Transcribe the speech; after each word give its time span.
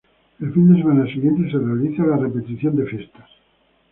El 0.39 0.51
fin 0.51 0.67
de 0.73 0.81
semana 0.81 1.05
siguiente 1.05 1.51
se 1.51 1.59
realiza 1.59 2.01
la 2.03 2.17
repetición 2.17 2.75
de 2.75 2.87
fiestas. 2.87 3.29